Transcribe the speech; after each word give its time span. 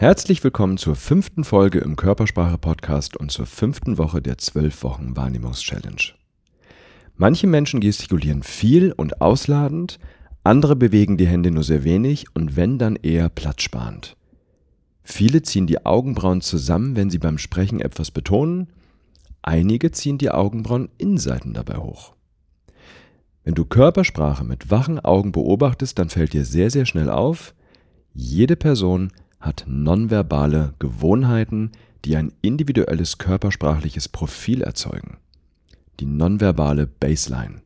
Herzlich 0.00 0.44
willkommen 0.44 0.78
zur 0.78 0.94
fünften 0.94 1.42
Folge 1.42 1.80
im 1.80 1.96
Körpersprache-Podcast 1.96 3.16
und 3.16 3.32
zur 3.32 3.46
fünften 3.46 3.98
Woche 3.98 4.22
der 4.22 4.38
zwölf 4.38 4.84
Wochen 4.84 5.16
Wahrnehmungs-Challenge. 5.16 6.14
Manche 7.16 7.48
Menschen 7.48 7.80
gestikulieren 7.80 8.44
viel 8.44 8.92
und 8.92 9.20
ausladend, 9.20 9.98
andere 10.44 10.76
bewegen 10.76 11.16
die 11.16 11.26
Hände 11.26 11.50
nur 11.50 11.64
sehr 11.64 11.82
wenig 11.82 12.26
und 12.32 12.54
wenn 12.54 12.78
dann 12.78 12.94
eher 12.94 13.28
platzsparend. 13.28 14.16
Viele 15.02 15.42
ziehen 15.42 15.66
die 15.66 15.84
Augenbrauen 15.84 16.42
zusammen, 16.42 16.94
wenn 16.94 17.10
sie 17.10 17.18
beim 17.18 17.36
Sprechen 17.36 17.80
etwas 17.80 18.12
betonen, 18.12 18.68
einige 19.42 19.90
ziehen 19.90 20.18
die 20.18 20.30
Augenbrauen 20.30 20.90
Innenseiten 20.98 21.54
dabei 21.54 21.78
hoch. 21.78 22.14
Wenn 23.42 23.56
du 23.56 23.64
Körpersprache 23.64 24.44
mit 24.44 24.70
wachen 24.70 25.00
Augen 25.00 25.32
beobachtest, 25.32 25.98
dann 25.98 26.08
fällt 26.08 26.34
dir 26.34 26.44
sehr, 26.44 26.70
sehr 26.70 26.86
schnell 26.86 27.10
auf, 27.10 27.52
jede 28.14 28.54
Person 28.54 29.10
hat 29.40 29.64
nonverbale 29.66 30.74
Gewohnheiten, 30.78 31.72
die 32.04 32.16
ein 32.16 32.32
individuelles 32.42 33.18
körpersprachliches 33.18 34.08
Profil 34.08 34.62
erzeugen. 34.62 35.18
Die 36.00 36.06
nonverbale 36.06 36.86
Baseline. 36.86 37.62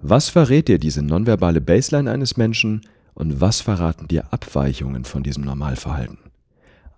Was 0.00 0.28
verrät 0.28 0.68
dir 0.68 0.78
diese 0.78 1.02
nonverbale 1.02 1.60
Baseline 1.60 2.10
eines 2.10 2.36
Menschen 2.36 2.82
und 3.14 3.40
was 3.40 3.60
verraten 3.60 4.08
dir 4.08 4.32
Abweichungen 4.32 5.04
von 5.04 5.22
diesem 5.22 5.44
Normalverhalten? 5.44 6.18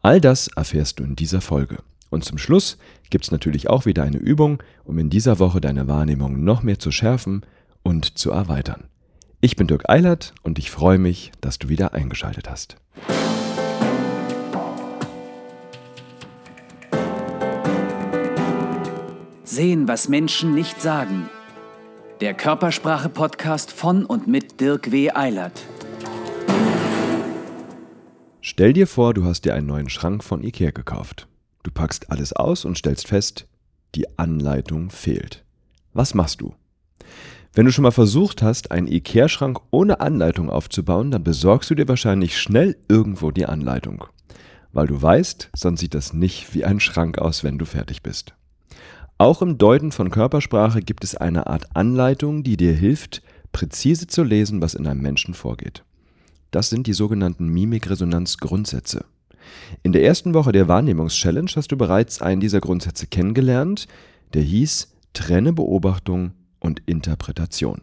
All 0.02 0.20
das 0.20 0.48
erfährst 0.48 0.98
du 0.98 1.04
in 1.04 1.16
dieser 1.16 1.40
Folge. 1.40 1.78
Und 2.10 2.24
zum 2.24 2.38
Schluss 2.38 2.78
gibt 3.10 3.24
es 3.24 3.30
natürlich 3.30 3.68
auch 3.68 3.86
wieder 3.86 4.04
eine 4.04 4.18
Übung, 4.18 4.62
um 4.84 4.98
in 4.98 5.10
dieser 5.10 5.38
Woche 5.38 5.60
deine 5.60 5.88
Wahrnehmung 5.88 6.44
noch 6.44 6.62
mehr 6.62 6.78
zu 6.78 6.90
schärfen 6.90 7.44
und 7.82 8.18
zu 8.18 8.30
erweitern. 8.30 8.84
Ich 9.40 9.56
bin 9.56 9.66
Dirk 9.66 9.88
Eilert 9.88 10.34
und 10.42 10.58
ich 10.58 10.70
freue 10.70 10.98
mich, 10.98 11.32
dass 11.40 11.58
du 11.58 11.68
wieder 11.68 11.92
eingeschaltet 11.92 12.48
hast. 12.48 12.76
Sehen, 19.56 19.88
was 19.88 20.10
Menschen 20.10 20.54
nicht 20.54 20.82
sagen. 20.82 21.30
Der 22.20 22.34
Körpersprache-Podcast 22.34 23.72
von 23.72 24.04
und 24.04 24.28
mit 24.28 24.60
Dirk 24.60 24.92
W. 24.92 25.12
Eilert. 25.12 25.64
Stell 28.42 28.74
dir 28.74 28.86
vor, 28.86 29.14
du 29.14 29.24
hast 29.24 29.46
dir 29.46 29.54
einen 29.54 29.66
neuen 29.66 29.88
Schrank 29.88 30.22
von 30.22 30.44
Ikea 30.44 30.72
gekauft. 30.72 31.26
Du 31.62 31.70
packst 31.70 32.10
alles 32.10 32.34
aus 32.34 32.66
und 32.66 32.76
stellst 32.76 33.08
fest, 33.08 33.48
die 33.94 34.18
Anleitung 34.18 34.90
fehlt. 34.90 35.42
Was 35.94 36.12
machst 36.12 36.42
du? 36.42 36.54
Wenn 37.54 37.64
du 37.64 37.72
schon 37.72 37.84
mal 37.84 37.92
versucht 37.92 38.42
hast, 38.42 38.72
einen 38.72 38.88
Ikea-Schrank 38.88 39.58
ohne 39.70 40.00
Anleitung 40.00 40.50
aufzubauen, 40.50 41.10
dann 41.10 41.24
besorgst 41.24 41.70
du 41.70 41.74
dir 41.74 41.88
wahrscheinlich 41.88 42.38
schnell 42.38 42.76
irgendwo 42.88 43.30
die 43.30 43.46
Anleitung. 43.46 44.04
Weil 44.72 44.86
du 44.86 45.00
weißt, 45.00 45.48
sonst 45.56 45.80
sieht 45.80 45.94
das 45.94 46.12
nicht 46.12 46.54
wie 46.54 46.66
ein 46.66 46.78
Schrank 46.78 47.16
aus, 47.16 47.42
wenn 47.42 47.56
du 47.56 47.64
fertig 47.64 48.02
bist. 48.02 48.34
Auch 49.18 49.40
im 49.40 49.56
Deuten 49.56 49.92
von 49.92 50.10
Körpersprache 50.10 50.80
gibt 50.80 51.02
es 51.02 51.16
eine 51.16 51.46
Art 51.46 51.74
Anleitung, 51.74 52.42
die 52.42 52.58
dir 52.58 52.74
hilft, 52.74 53.22
präzise 53.50 54.06
zu 54.06 54.22
lesen, 54.22 54.60
was 54.60 54.74
in 54.74 54.86
einem 54.86 55.00
Menschen 55.00 55.32
vorgeht. 55.32 55.84
Das 56.50 56.68
sind 56.68 56.86
die 56.86 56.92
sogenannten 56.92 57.48
Mimikresonanz-Grundsätze. 57.48 59.06
In 59.82 59.92
der 59.92 60.04
ersten 60.04 60.34
Woche 60.34 60.52
der 60.52 60.68
Wahrnehmungs-Challenge 60.68 61.50
hast 61.56 61.72
du 61.72 61.78
bereits 61.78 62.20
einen 62.20 62.42
dieser 62.42 62.60
Grundsätze 62.60 63.06
kennengelernt, 63.06 63.88
der 64.34 64.42
hieß 64.42 64.92
Trenne 65.14 65.54
Beobachtung 65.54 66.32
und 66.60 66.82
Interpretation. 66.84 67.80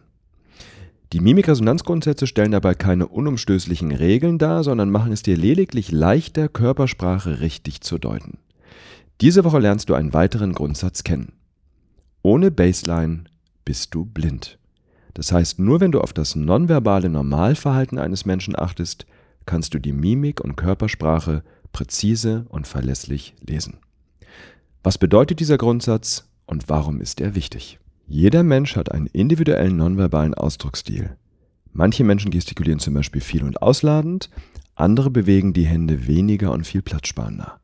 Die 1.12 1.20
Mimikresonanzgrundsätze 1.20 2.28
stellen 2.28 2.52
dabei 2.52 2.74
keine 2.74 3.08
unumstößlichen 3.08 3.90
Regeln 3.90 4.38
dar, 4.38 4.62
sondern 4.62 4.90
machen 4.90 5.12
es 5.12 5.22
dir 5.22 5.36
lediglich 5.36 5.90
leichter, 5.90 6.48
Körpersprache 6.48 7.40
richtig 7.40 7.80
zu 7.80 7.98
deuten. 7.98 8.38
Diese 9.20 9.44
Woche 9.44 9.58
lernst 9.58 9.88
du 9.88 9.94
einen 9.94 10.12
weiteren 10.12 10.52
Grundsatz 10.52 11.04
kennen. 11.04 11.32
Ohne 12.22 12.50
Baseline 12.50 13.24
bist 13.64 13.94
du 13.94 14.04
blind. 14.04 14.58
Das 15.14 15.30
heißt, 15.30 15.60
nur 15.60 15.80
wenn 15.80 15.92
du 15.92 16.00
auf 16.00 16.12
das 16.12 16.34
nonverbale 16.34 17.08
Normalverhalten 17.08 17.98
eines 17.98 18.26
Menschen 18.26 18.58
achtest, 18.58 19.06
kannst 19.46 19.74
du 19.74 19.78
die 19.78 19.92
Mimik 19.92 20.40
und 20.40 20.56
Körpersprache 20.56 21.44
präzise 21.72 22.46
und 22.48 22.66
verlässlich 22.66 23.34
lesen. 23.40 23.78
Was 24.82 24.98
bedeutet 24.98 25.40
dieser 25.40 25.58
Grundsatz 25.58 26.28
und 26.46 26.68
warum 26.68 27.00
ist 27.00 27.20
er 27.20 27.34
wichtig? 27.34 27.78
Jeder 28.06 28.42
Mensch 28.42 28.76
hat 28.76 28.92
einen 28.92 29.06
individuellen 29.06 29.76
nonverbalen 29.76 30.34
Ausdrucksstil. 30.34 31.16
Manche 31.72 32.04
Menschen 32.04 32.30
gestikulieren 32.30 32.80
zum 32.80 32.94
Beispiel 32.94 33.20
viel 33.20 33.44
und 33.44 33.62
ausladend, 33.62 34.30
andere 34.74 35.10
bewegen 35.10 35.52
die 35.52 35.66
Hände 35.66 36.06
weniger 36.06 36.52
und 36.52 36.66
viel 36.66 36.82
platzsparender. 36.82 37.60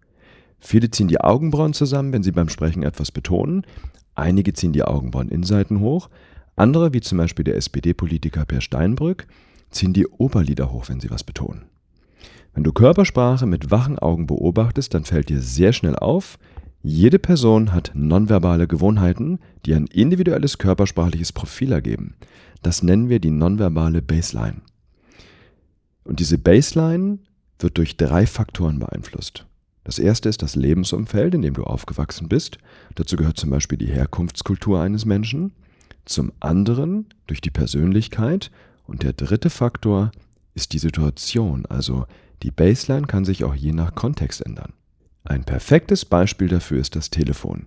Viele 0.61 0.91
ziehen 0.91 1.09
die 1.09 1.21
Augenbrauen 1.21 1.73
zusammen, 1.73 2.13
wenn 2.13 2.23
sie 2.23 2.33
beim 2.33 2.49
Sprechen 2.49 2.83
etwas 2.83 3.11
betonen. 3.11 3.67
Einige 4.15 4.53
ziehen 4.53 4.73
die 4.73 4.83
Augenbrauen 4.83 5.29
Innenseiten 5.29 5.81
hoch. 5.81 6.11
Andere, 6.57 6.93
wie 6.93 7.01
zum 7.01 7.19
Beispiel 7.19 7.45
der 7.45 7.57
SPD-Politiker 7.57 8.45
Per 8.45 8.61
Steinbrück, 8.61 9.27
ziehen 9.71 9.93
die 9.93 10.07
Oberlider 10.07 10.73
hoch, 10.73 10.89
wenn 10.89 11.01
sie 11.01 11.11
was 11.11 11.25
betonen. 11.25 11.65
Wenn 12.53 12.65
du 12.65 12.73
Körpersprache 12.73 13.47
mit 13.47 13.71
wachen 13.71 13.99
Augen 13.99 14.27
beobachtest, 14.27 14.93
dann 14.93 15.05
fällt 15.05 15.29
dir 15.29 15.41
sehr 15.41 15.73
schnell 15.73 15.97
auf, 15.97 16.39
jede 16.83 17.19
Person 17.19 17.73
hat 17.73 17.93
nonverbale 17.95 18.67
Gewohnheiten, 18.67 19.39
die 19.67 19.75
ein 19.75 19.87
individuelles 19.87 20.57
körpersprachliches 20.57 21.33
Profil 21.33 21.73
ergeben. 21.73 22.15
Das 22.63 22.83
nennen 22.83 23.11
wir 23.11 23.21
die 23.21 23.31
nonverbale 23.31 24.01
Baseline. 24.01 24.63
Und 26.05 26.21
diese 26.21 26.39
Baseline 26.39 27.19
wird 27.59 27.77
durch 27.77 27.99
drei 27.99 28.27
Faktoren 28.27 28.79
beeinflusst. 28.79 29.47
Das 29.85 29.99
erste 29.99 30.29
ist 30.29 30.43
das 30.43 30.57
Lebensumfeld, 30.57 31.35
in 31.35 31.43
dem 31.43 31.55
du 31.55 31.65
aufgewachsen 31.65 32.29
bist. 32.29 32.59
Dazu 32.95 33.17
gehört 33.17 33.39
zum 33.39 33.51
Beispiel 33.51 33.79
die 33.79 33.87
Herkunftskultur 33.87 34.81
eines 34.81 35.05
Menschen. 35.05 35.53
Zum 36.05 36.33
anderen 36.41 37.07
durch 37.27 37.41
die 37.41 37.51
Persönlichkeit. 37.51 38.51
Und 38.87 39.03
der 39.03 39.13
dritte 39.13 39.51
Faktor 39.51 40.11
ist 40.55 40.73
die 40.73 40.79
Situation. 40.79 41.67
Also 41.67 42.07
die 42.43 42.51
Baseline 42.51 43.07
kann 43.07 43.25
sich 43.25 43.45
auch 43.45 43.55
je 43.55 43.73
nach 43.73 43.95
Kontext 43.95 44.45
ändern. 44.45 44.73
Ein 45.25 45.45
perfektes 45.45 46.05
Beispiel 46.05 46.49
dafür 46.49 46.81
ist 46.81 46.97
das 46.97 47.11
Telefon. 47.11 47.67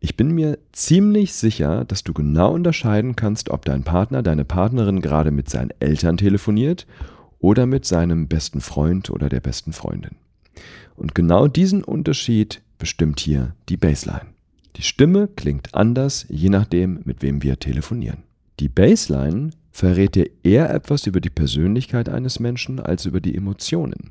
Ich 0.00 0.16
bin 0.16 0.32
mir 0.32 0.58
ziemlich 0.72 1.32
sicher, 1.32 1.84
dass 1.84 2.02
du 2.02 2.12
genau 2.12 2.52
unterscheiden 2.52 3.14
kannst, 3.14 3.50
ob 3.50 3.64
dein 3.64 3.84
Partner, 3.84 4.22
deine 4.22 4.44
Partnerin 4.44 5.00
gerade 5.00 5.30
mit 5.30 5.48
seinen 5.48 5.72
Eltern 5.78 6.16
telefoniert 6.16 6.86
oder 7.38 7.66
mit 7.66 7.84
seinem 7.84 8.26
besten 8.26 8.60
Freund 8.60 9.10
oder 9.10 9.28
der 9.28 9.40
besten 9.40 9.72
Freundin. 9.72 10.16
Und 10.96 11.14
genau 11.14 11.48
diesen 11.48 11.84
Unterschied 11.84 12.62
bestimmt 12.78 13.20
hier 13.20 13.54
die 13.68 13.76
Baseline. 13.76 14.26
Die 14.76 14.82
Stimme 14.82 15.28
klingt 15.28 15.74
anders, 15.74 16.26
je 16.28 16.48
nachdem, 16.48 17.00
mit 17.04 17.22
wem 17.22 17.42
wir 17.42 17.58
telefonieren. 17.58 18.24
Die 18.60 18.68
Baseline 18.68 19.50
verrät 19.70 20.14
dir 20.14 20.30
eher 20.42 20.72
etwas 20.72 21.06
über 21.06 21.20
die 21.20 21.30
Persönlichkeit 21.30 22.08
eines 22.08 22.40
Menschen 22.40 22.80
als 22.80 23.04
über 23.06 23.20
die 23.20 23.34
Emotionen. 23.34 24.10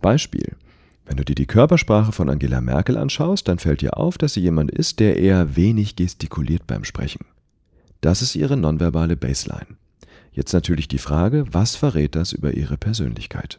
Beispiel. 0.00 0.56
Wenn 1.06 1.16
du 1.16 1.24
dir 1.24 1.34
die 1.34 1.46
Körpersprache 1.46 2.12
von 2.12 2.28
Angela 2.28 2.60
Merkel 2.60 2.98
anschaust, 2.98 3.48
dann 3.48 3.58
fällt 3.58 3.80
dir 3.80 3.96
auf, 3.96 4.18
dass 4.18 4.34
sie 4.34 4.40
jemand 4.40 4.70
ist, 4.70 5.00
der 5.00 5.16
eher 5.16 5.56
wenig 5.56 5.96
gestikuliert 5.96 6.66
beim 6.66 6.84
Sprechen. 6.84 7.24
Das 8.02 8.20
ist 8.20 8.36
ihre 8.36 8.56
nonverbale 8.56 9.16
Baseline. 9.16 9.76
Jetzt 10.32 10.52
natürlich 10.52 10.86
die 10.86 10.98
Frage, 10.98 11.46
was 11.50 11.76
verrät 11.76 12.14
das 12.14 12.32
über 12.32 12.54
ihre 12.54 12.76
Persönlichkeit? 12.76 13.58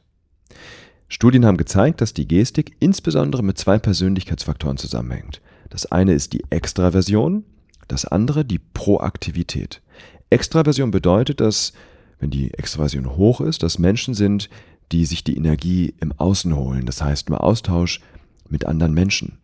Studien 1.12 1.44
haben 1.46 1.58
gezeigt, 1.58 2.02
dass 2.02 2.14
die 2.14 2.28
Gestik 2.28 2.76
insbesondere 2.80 3.44
mit 3.44 3.58
zwei 3.58 3.80
Persönlichkeitsfaktoren 3.80 4.78
zusammenhängt. 4.78 5.42
Das 5.72 5.88
eine 5.88 6.14
ist 6.14 6.34
die 6.34 6.44
Extraversion, 6.52 7.44
das 7.88 8.06
andere 8.06 8.46
die 8.46 8.60
Proaktivität. 8.60 9.82
Extraversion 10.30 10.92
bedeutet, 10.92 11.42
dass, 11.42 11.74
wenn 12.20 12.30
die 12.30 12.54
Extraversion 12.54 13.18
hoch 13.18 13.42
ist, 13.42 13.64
dass 13.64 13.80
Menschen 13.80 14.14
sind, 14.14 14.50
die 14.92 15.06
sich 15.06 15.24
die 15.24 15.36
Energie 15.36 15.96
im 16.00 16.12
Außen 16.12 16.56
holen, 16.56 16.86
das 16.86 17.02
heißt 17.02 17.30
im 17.30 17.36
Austausch 17.36 18.02
mit 18.48 18.66
anderen 18.66 18.94
Menschen. 18.94 19.40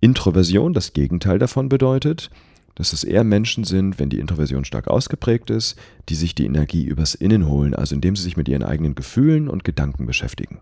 Introversion, 0.00 0.72
das 0.72 0.92
Gegenteil 0.92 1.40
davon 1.40 1.68
bedeutet, 1.68 2.30
dass 2.76 2.92
es 2.92 3.02
eher 3.02 3.24
Menschen 3.24 3.64
sind, 3.64 3.98
wenn 3.98 4.08
die 4.08 4.20
Introversion 4.20 4.64
stark 4.64 4.86
ausgeprägt 4.86 5.50
ist, 5.50 5.76
die 6.08 6.14
sich 6.14 6.36
die 6.36 6.46
Energie 6.46 6.84
übers 6.84 7.16
Innen 7.16 7.48
holen, 7.48 7.74
also 7.74 7.96
indem 7.96 8.14
sie 8.14 8.22
sich 8.22 8.36
mit 8.36 8.48
ihren 8.48 8.62
eigenen 8.62 8.94
Gefühlen 8.94 9.48
und 9.48 9.64
Gedanken 9.64 10.06
beschäftigen. 10.06 10.60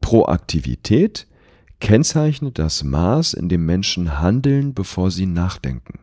Proaktivität 0.00 1.26
kennzeichnet 1.80 2.58
das 2.58 2.82
Maß, 2.82 3.34
in 3.34 3.48
dem 3.48 3.64
Menschen 3.66 4.20
handeln, 4.20 4.74
bevor 4.74 5.10
sie 5.10 5.26
nachdenken. 5.26 6.00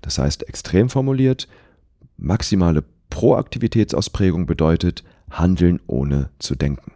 Das 0.00 0.18
heißt, 0.18 0.48
extrem 0.48 0.88
formuliert, 0.88 1.48
maximale 2.16 2.84
Proaktivitätsausprägung 3.10 4.46
bedeutet 4.46 5.04
Handeln 5.30 5.80
ohne 5.86 6.30
zu 6.38 6.54
denken. 6.54 6.92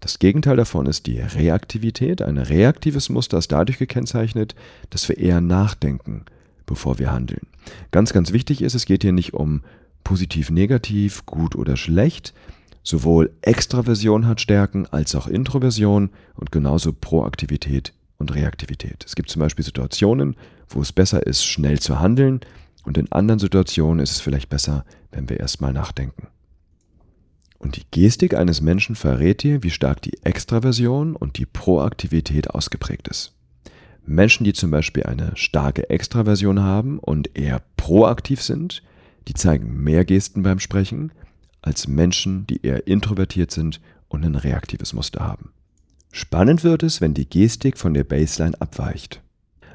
Das 0.00 0.18
Gegenteil 0.18 0.56
davon 0.56 0.86
ist 0.86 1.06
die 1.06 1.20
Reaktivität. 1.20 2.22
Ein 2.22 2.38
reaktives 2.38 3.10
Muster 3.10 3.38
ist 3.38 3.52
dadurch 3.52 3.78
gekennzeichnet, 3.78 4.54
dass 4.88 5.08
wir 5.08 5.18
eher 5.18 5.42
nachdenken, 5.42 6.24
bevor 6.64 6.98
wir 6.98 7.12
handeln. 7.12 7.46
Ganz, 7.90 8.12
ganz 8.12 8.32
wichtig 8.32 8.62
ist, 8.62 8.74
es 8.74 8.86
geht 8.86 9.02
hier 9.02 9.12
nicht 9.12 9.34
um 9.34 9.62
positiv, 10.02 10.50
negativ, 10.50 11.26
gut 11.26 11.54
oder 11.54 11.76
schlecht, 11.76 12.32
Sowohl 12.82 13.30
Extraversion 13.42 14.26
hat 14.26 14.40
Stärken 14.40 14.86
als 14.86 15.14
auch 15.14 15.26
Introversion 15.26 16.10
und 16.34 16.50
genauso 16.50 16.92
Proaktivität 16.92 17.92
und 18.18 18.34
Reaktivität. 18.34 19.04
Es 19.06 19.14
gibt 19.14 19.30
zum 19.30 19.40
Beispiel 19.40 19.64
Situationen, 19.64 20.36
wo 20.68 20.80
es 20.80 20.92
besser 20.92 21.26
ist, 21.26 21.44
schnell 21.44 21.78
zu 21.78 22.00
handeln 22.00 22.40
und 22.84 22.96
in 22.96 23.10
anderen 23.12 23.38
Situationen 23.38 24.02
ist 24.02 24.12
es 24.12 24.20
vielleicht 24.20 24.48
besser, 24.48 24.84
wenn 25.10 25.28
wir 25.28 25.40
erstmal 25.40 25.72
nachdenken. 25.72 26.28
Und 27.58 27.76
die 27.76 27.84
Gestik 27.90 28.34
eines 28.34 28.62
Menschen 28.62 28.96
verrät 28.96 29.42
dir, 29.42 29.62
wie 29.62 29.70
stark 29.70 30.00
die 30.00 30.18
Extraversion 30.24 31.14
und 31.14 31.36
die 31.36 31.44
Proaktivität 31.44 32.50
ausgeprägt 32.50 33.08
ist. 33.08 33.34
Menschen, 34.06 34.44
die 34.44 34.54
zum 34.54 34.70
Beispiel 34.70 35.02
eine 35.02 35.32
starke 35.34 35.90
Extraversion 35.90 36.60
haben 36.60 36.98
und 36.98 37.36
eher 37.36 37.62
proaktiv 37.76 38.42
sind, 38.42 38.82
die 39.28 39.34
zeigen 39.34 39.82
mehr 39.82 40.06
Gesten 40.06 40.42
beim 40.42 40.58
Sprechen 40.58 41.12
als 41.62 41.88
Menschen, 41.88 42.46
die 42.46 42.64
eher 42.64 42.86
introvertiert 42.86 43.50
sind 43.50 43.80
und 44.08 44.24
ein 44.24 44.34
reaktives 44.34 44.92
Muster 44.92 45.20
haben. 45.20 45.52
Spannend 46.12 46.64
wird 46.64 46.82
es, 46.82 47.00
wenn 47.00 47.14
die 47.14 47.28
Gestik 47.28 47.78
von 47.78 47.94
der 47.94 48.04
Baseline 48.04 48.60
abweicht. 48.60 49.22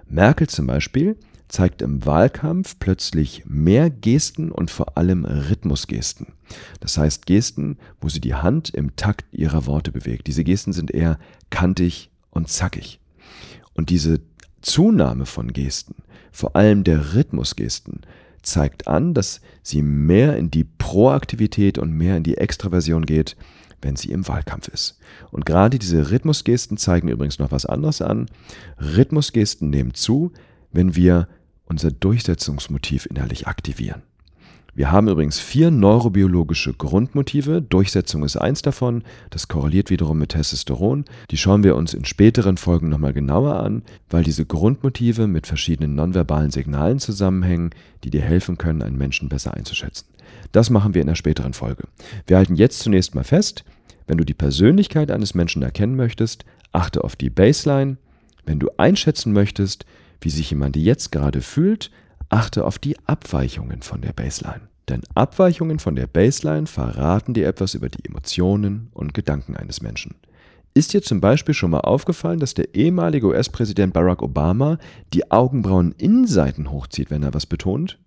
Merkel 0.08 0.48
zum 0.48 0.68
Beispiel 0.68 1.18
zeigt 1.48 1.82
im 1.82 2.06
Wahlkampf 2.06 2.78
plötzlich 2.80 3.44
mehr 3.46 3.90
Gesten 3.90 4.52
und 4.52 4.72
vor 4.72 4.98
allem 4.98 5.26
Rhythmusgesten. 5.26 6.28
Das 6.80 6.98
heißt 6.98 7.26
Gesten, 7.26 7.78
wo 8.02 8.10
sie 8.10 8.20
die 8.20 8.36
Hand 8.36 8.70
im 8.70 8.96
Takt 8.96 9.26
ihrer 9.32 9.66
Worte 9.66 9.92
bewegt. 9.92 10.28
Diese 10.28 10.44
Gesten 10.44 10.74
sind 10.74 10.92
eher 10.92 11.20
kantig 11.50 12.10
und 12.32 12.50
zackig. 12.50 13.00
Und 13.74 13.90
diese 13.90 14.22
Zunahme 14.62 15.26
von 15.26 15.54
Gesten, 15.54 15.96
vor 16.32 16.56
allem 16.56 16.84
der 16.84 17.14
Rhythmusgesten, 17.14 18.02
zeigt 18.46 18.88
an, 18.88 19.14
dass 19.14 19.42
sie 19.64 19.82
mehr 19.82 20.38
in 20.38 20.52
die 20.52 20.64
Proaktivität 20.64 21.78
und 21.78 21.92
mehr 21.92 22.18
in 22.18 22.24
die 22.24 22.38
Extraversion 22.38 23.06
geht, 23.06 23.36
wenn 23.82 23.96
sie 23.96 24.12
im 24.12 24.28
Wahlkampf 24.28 24.68
ist. 24.68 25.00
Und 25.32 25.46
gerade 25.46 25.80
diese 25.80 26.12
Rhythmusgesten 26.12 26.78
zeigen 26.78 27.08
übrigens 27.08 27.40
noch 27.40 27.52
was 27.52 27.66
anderes 27.66 28.02
an. 28.02 28.28
Rhythmusgesten 28.80 29.70
nehmen 29.70 29.94
zu, 29.94 30.32
wenn 30.72 30.96
wir 30.96 31.28
unser 31.66 31.92
Durchsetzungsmotiv 31.92 33.06
innerlich 33.06 33.48
aktivieren. 33.48 34.04
Wir 34.78 34.92
haben 34.92 35.08
übrigens 35.08 35.40
vier 35.40 35.72
neurobiologische 35.72 36.74
Grundmotive. 36.74 37.62
Durchsetzung 37.62 38.26
ist 38.26 38.36
eins 38.36 38.62
davon. 38.62 39.04
Das 39.30 39.48
korreliert 39.48 39.90
wiederum 39.90 40.18
mit 40.18 40.32
Testosteron. 40.32 41.06
Die 41.32 41.38
schauen 41.38 41.64
wir 41.64 41.78
uns 41.78 41.94
in 41.94 42.04
späteren 42.04 42.58
Folgen 42.58 42.90
nochmal 42.90 43.14
genauer 43.14 43.56
an, 43.56 43.84
weil 44.10 44.26
diese 44.26 44.46
Grundmotive 44.46 45.28
mit 45.28 45.48
verschiedenen 45.48 45.96
nonverbalen 45.96 46.52
Signalen 46.52 47.00
zusammenhängen, 47.00 47.70
die 48.04 48.10
dir 48.10 48.22
helfen 48.22 48.58
können, 48.58 48.82
einen 48.82 48.98
Menschen 48.98 49.30
besser 49.30 49.54
einzuschätzen. 49.54 50.08
Das 50.52 50.70
machen 50.70 50.94
wir 50.94 51.02
in 51.02 51.08
einer 51.08 51.16
späteren 51.16 51.54
Folge. 51.54 51.88
Wir 52.28 52.36
halten 52.36 52.56
jetzt 52.56 52.80
zunächst 52.80 53.16
mal 53.16 53.24
fest, 53.24 53.64
wenn 54.08 54.18
du 54.18 54.26
die 54.26 54.34
Persönlichkeit 54.34 55.10
eines 55.10 55.36
Menschen 55.36 55.64
erkennen 55.64 55.96
möchtest, 55.96 56.44
achte 56.74 57.02
auf 57.06 57.16
die 57.16 57.30
Baseline. 57.30 57.96
Wenn 58.46 58.60
du 58.60 58.68
einschätzen 58.76 59.32
möchtest, 59.32 59.86
wie 60.20 60.30
sich 60.30 60.50
jemand 60.50 60.76
jetzt 60.76 61.14
gerade 61.14 61.40
fühlt, 61.40 61.92
achte 62.30 62.66
auf 62.66 62.80
die 62.80 62.98
Abweichungen 63.06 63.82
von 63.82 64.02
der 64.02 64.14
Baseline. 64.14 64.62
Denn 64.90 65.02
Abweichungen 65.16 65.80
von 65.80 65.96
der 65.96 66.08
Baseline 66.08 66.68
verraten 66.68 67.34
dir 67.34 67.48
etwas 67.48 67.74
über 67.74 67.90
die 67.90 68.06
Emotionen 68.06 68.90
und 68.94 69.14
Gedanken 69.14 69.56
eines 69.56 69.82
Menschen. 69.82 70.16
Ist 70.74 70.94
dir 70.94 71.02
zum 71.02 71.22
Beispiel 71.22 71.56
schon 71.56 71.72
mal 71.72 71.80
aufgefallen, 71.80 72.40
dass 72.40 72.54
der 72.54 72.76
ehemalige 72.76 73.28
US-Präsident 73.28 73.94
Barack 73.94 74.22
Obama 74.22 74.78
die 75.14 75.32
Augenbrauen-Innenseiten 75.32 76.70
hochzieht, 76.70 77.10
wenn 77.10 77.24
er 77.24 77.34
was 77.34 77.46
betont? 77.46 77.98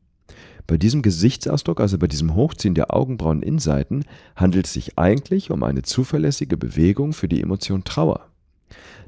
Bei 0.66 0.76
diesem 0.76 1.00
Gesichtsausdruck, 1.00 1.80
also 1.80 1.96
bei 1.96 2.08
diesem 2.08 2.34
Hochziehen 2.34 2.74
der 2.74 2.94
Augenbrauen-Innenseiten, 2.94 4.04
handelt 4.36 4.66
es 4.66 4.74
sich 4.74 4.98
eigentlich 4.98 5.50
um 5.50 5.62
eine 5.62 5.80
zuverlässige 5.80 6.58
Bewegung 6.58 7.14
für 7.14 7.26
die 7.26 7.40
Emotion 7.40 7.84
Trauer. 7.84 8.27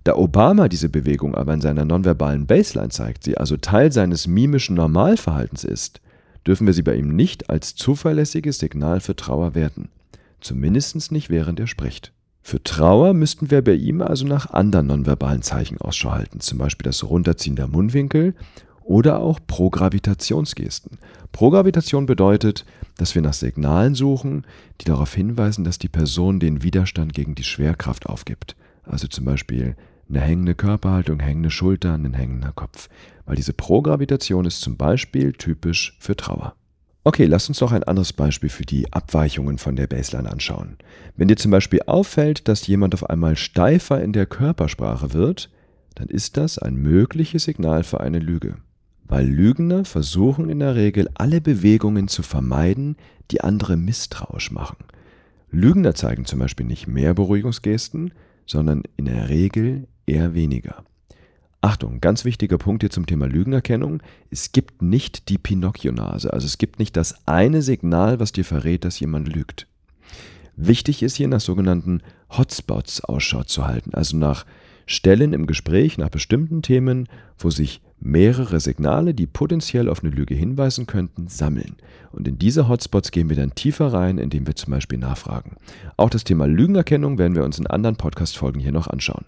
Da 0.04 0.16
Obama 0.16 0.68
diese 0.68 0.88
Bewegung 0.88 1.34
aber 1.34 1.52
in 1.52 1.60
seiner 1.60 1.84
nonverbalen 1.84 2.46
Baseline 2.46 2.88
zeigt, 2.88 3.24
sie 3.24 3.36
also 3.36 3.56
Teil 3.56 3.92
seines 3.92 4.26
mimischen 4.26 4.76
Normalverhaltens 4.76 5.64
ist, 5.64 6.00
dürfen 6.46 6.66
wir 6.66 6.74
sie 6.74 6.82
bei 6.82 6.96
ihm 6.96 7.14
nicht 7.14 7.50
als 7.50 7.74
zuverlässiges 7.74 8.58
Signal 8.58 9.00
für 9.00 9.14
Trauer 9.14 9.54
werten. 9.54 9.90
Zumindest 10.40 11.12
nicht 11.12 11.28
während 11.28 11.60
er 11.60 11.66
spricht. 11.66 12.12
Für 12.42 12.62
Trauer 12.62 13.12
müssten 13.12 13.50
wir 13.50 13.62
bei 13.62 13.74
ihm 13.74 14.00
also 14.00 14.26
nach 14.26 14.50
anderen 14.50 14.86
nonverbalen 14.86 15.42
Zeichen 15.42 15.78
Ausschau 15.78 16.12
halten, 16.12 16.40
zum 16.40 16.56
Beispiel 16.56 16.84
das 16.84 17.04
Runterziehen 17.04 17.56
der 17.56 17.68
Mundwinkel 17.68 18.34
oder 18.82 19.20
auch 19.20 19.38
Progravitationsgesten. 19.46 20.98
Progravitation 21.32 22.06
bedeutet, 22.06 22.64
dass 22.96 23.14
wir 23.14 23.22
nach 23.22 23.34
Signalen 23.34 23.94
suchen, 23.94 24.46
die 24.80 24.86
darauf 24.86 25.14
hinweisen, 25.14 25.64
dass 25.64 25.78
die 25.78 25.88
Person 25.88 26.40
den 26.40 26.62
Widerstand 26.62 27.12
gegen 27.12 27.34
die 27.34 27.44
Schwerkraft 27.44 28.06
aufgibt. 28.06 28.56
Also 28.82 29.06
zum 29.08 29.24
Beispiel 29.24 29.76
eine 30.08 30.20
hängende 30.20 30.54
Körperhaltung, 30.54 31.20
hängende 31.20 31.50
Schultern, 31.50 32.04
ein 32.04 32.14
hängender 32.14 32.52
Kopf. 32.52 32.88
Weil 33.26 33.36
diese 33.36 33.52
Progravitation 33.52 34.44
ist 34.44 34.60
zum 34.60 34.76
Beispiel 34.76 35.32
typisch 35.32 35.96
für 36.00 36.16
Trauer. 36.16 36.54
Okay, 37.02 37.24
lass 37.24 37.48
uns 37.48 37.58
doch 37.58 37.72
ein 37.72 37.84
anderes 37.84 38.12
Beispiel 38.12 38.50
für 38.50 38.66
die 38.66 38.92
Abweichungen 38.92 39.56
von 39.56 39.74
der 39.74 39.86
Baseline 39.86 40.30
anschauen. 40.30 40.76
Wenn 41.16 41.28
dir 41.28 41.36
zum 41.36 41.50
Beispiel 41.50 41.80
auffällt, 41.86 42.46
dass 42.46 42.66
jemand 42.66 42.92
auf 42.92 43.08
einmal 43.08 43.36
steifer 43.36 44.02
in 44.02 44.12
der 44.12 44.26
Körpersprache 44.26 45.14
wird, 45.14 45.50
dann 45.94 46.08
ist 46.08 46.36
das 46.36 46.58
ein 46.58 46.76
mögliches 46.76 47.44
Signal 47.44 47.84
für 47.84 48.00
eine 48.00 48.18
Lüge. 48.18 48.56
Weil 49.04 49.26
Lügner 49.26 49.84
versuchen 49.84 50.50
in 50.50 50.58
der 50.58 50.74
Regel 50.74 51.08
alle 51.14 51.40
Bewegungen 51.40 52.06
zu 52.06 52.22
vermeiden, 52.22 52.96
die 53.30 53.40
andere 53.40 53.76
misstrauisch 53.76 54.50
machen. 54.50 54.76
Lügner 55.50 55.94
zeigen 55.94 56.26
zum 56.26 56.38
Beispiel 56.38 56.66
nicht 56.66 56.86
mehr 56.86 57.14
Beruhigungsgesten, 57.14 58.12
sondern 58.46 58.82
in 58.96 59.06
der 59.06 59.28
Regel 59.28 59.86
eher 60.06 60.34
weniger. 60.34 60.84
Achtung, 61.62 62.00
ganz 62.00 62.24
wichtiger 62.24 62.56
Punkt 62.56 62.82
hier 62.82 62.90
zum 62.90 63.06
Thema 63.06 63.26
Lügenerkennung. 63.26 64.02
Es 64.30 64.52
gibt 64.52 64.80
nicht 64.80 65.28
die 65.28 65.36
Pinocchio-Nase, 65.36 66.32
also 66.32 66.46
es 66.46 66.56
gibt 66.56 66.78
nicht 66.78 66.96
das 66.96 67.26
eine 67.26 67.60
Signal, 67.60 68.18
was 68.18 68.32
dir 68.32 68.44
verrät, 68.44 68.84
dass 68.84 68.98
jemand 68.98 69.28
lügt. 69.28 69.66
Wichtig 70.56 71.02
ist 71.02 71.16
hier 71.16 71.28
nach 71.28 71.40
sogenannten 71.40 72.02
Hotspots 72.30 73.02
Ausschau 73.04 73.44
zu 73.44 73.66
halten, 73.66 73.94
also 73.94 74.16
nach 74.16 74.46
Stellen 74.86 75.32
im 75.32 75.46
Gespräch, 75.46 75.98
nach 75.98 76.08
bestimmten 76.08 76.62
Themen, 76.62 77.08
wo 77.38 77.50
sich 77.50 77.80
mehrere 78.00 78.60
Signale, 78.60 79.14
die 79.14 79.26
potenziell 79.26 79.88
auf 79.88 80.02
eine 80.02 80.12
Lüge 80.12 80.34
hinweisen 80.34 80.86
könnten, 80.86 81.28
sammeln. 81.28 81.76
Und 82.12 82.26
in 82.26 82.38
diese 82.38 82.68
Hotspots 82.68 83.10
gehen 83.10 83.28
wir 83.28 83.36
dann 83.36 83.54
tiefer 83.54 83.92
rein, 83.92 84.18
indem 84.18 84.46
wir 84.46 84.56
zum 84.56 84.72
Beispiel 84.72 84.98
nachfragen. 84.98 85.56
Auch 85.96 86.10
das 86.10 86.24
Thema 86.24 86.46
Lügenerkennung 86.46 87.18
werden 87.18 87.34
wir 87.34 87.44
uns 87.44 87.58
in 87.58 87.66
anderen 87.66 87.96
Podcast-Folgen 87.96 88.60
hier 88.60 88.72
noch 88.72 88.88
anschauen. 88.88 89.26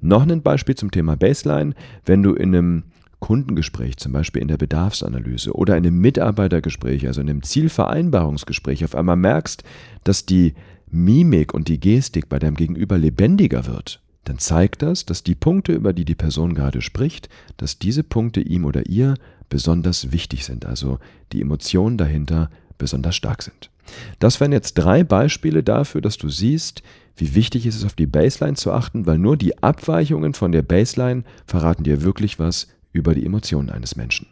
Noch 0.00 0.26
ein 0.26 0.42
Beispiel 0.42 0.74
zum 0.74 0.90
Thema 0.90 1.16
Baseline. 1.16 1.74
Wenn 2.04 2.22
du 2.22 2.34
in 2.34 2.54
einem 2.54 2.82
Kundengespräch, 3.20 3.98
zum 3.98 4.12
Beispiel 4.12 4.42
in 4.42 4.48
der 4.48 4.56
Bedarfsanalyse 4.56 5.52
oder 5.52 5.76
in 5.76 5.86
einem 5.86 6.00
Mitarbeitergespräch, 6.00 7.06
also 7.06 7.20
in 7.20 7.30
einem 7.30 7.42
Zielvereinbarungsgespräch, 7.44 8.84
auf 8.84 8.96
einmal 8.96 9.16
merkst, 9.16 9.62
dass 10.02 10.26
die 10.26 10.54
Mimik 10.90 11.54
und 11.54 11.68
die 11.68 11.78
Gestik 11.78 12.28
bei 12.28 12.40
deinem 12.40 12.56
Gegenüber 12.56 12.98
lebendiger 12.98 13.66
wird, 13.66 14.02
dann 14.24 14.38
zeigt 14.38 14.82
das, 14.82 15.04
dass 15.04 15.22
die 15.22 15.34
Punkte, 15.34 15.72
über 15.72 15.92
die 15.92 16.04
die 16.04 16.14
Person 16.14 16.54
gerade 16.54 16.80
spricht, 16.80 17.28
dass 17.56 17.78
diese 17.78 18.04
Punkte 18.04 18.40
ihm 18.40 18.64
oder 18.64 18.86
ihr 18.86 19.14
besonders 19.48 20.12
wichtig 20.12 20.44
sind, 20.44 20.64
also 20.64 20.98
die 21.32 21.40
Emotionen 21.40 21.98
dahinter 21.98 22.50
besonders 22.78 23.16
stark 23.16 23.42
sind. 23.42 23.70
Das 24.18 24.40
wären 24.40 24.52
jetzt 24.52 24.74
drei 24.74 25.04
Beispiele 25.04 25.62
dafür, 25.62 26.00
dass 26.00 26.16
du 26.16 26.28
siehst, 26.28 26.82
wie 27.16 27.34
wichtig 27.34 27.66
es 27.66 27.76
ist, 27.76 27.84
auf 27.84 27.94
die 27.94 28.06
Baseline 28.06 28.56
zu 28.56 28.72
achten, 28.72 29.06
weil 29.06 29.18
nur 29.18 29.36
die 29.36 29.62
Abweichungen 29.62 30.34
von 30.34 30.52
der 30.52 30.62
Baseline 30.62 31.24
verraten 31.46 31.84
dir 31.84 32.02
wirklich 32.02 32.38
was 32.38 32.68
über 32.92 33.14
die 33.14 33.26
Emotionen 33.26 33.70
eines 33.70 33.96
Menschen. 33.96 34.28